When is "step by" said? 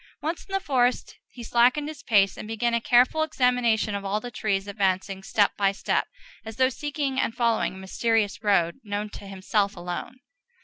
5.21-5.71